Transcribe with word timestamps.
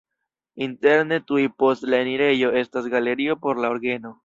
Interne 0.67 1.19
tuj 1.31 1.43
post 1.65 1.85
la 1.95 2.01
enirejo 2.07 2.51
estas 2.65 2.91
galerio 2.97 3.39
por 3.47 3.65
la 3.67 3.75
orgeno. 3.79 4.19